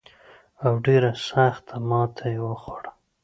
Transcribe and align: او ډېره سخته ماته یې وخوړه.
او 0.65 0.73
ډېره 0.85 1.11
سخته 1.29 1.75
ماته 1.89 2.25
یې 2.33 2.39
وخوړه. 2.47 2.91